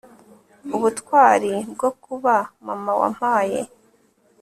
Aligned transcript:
ubutwari 0.75 1.53
bwo 1.73 1.89
kuba 2.03 2.35
mama 2.65 2.91
wampaye 2.99 3.59